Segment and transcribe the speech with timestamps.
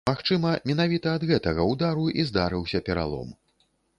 [0.09, 3.29] Магчыма, менавіта ад гэтага ўдару і здарыўся пералом.